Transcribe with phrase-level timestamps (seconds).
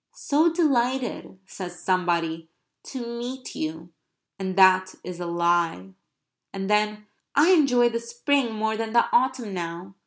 [0.15, 2.49] "So delighted," says somebody,
[2.85, 3.93] "to meet you,"
[4.39, 5.93] and that is a lie.
[6.51, 9.93] And then: "I enjoy the spring more than the autumn now.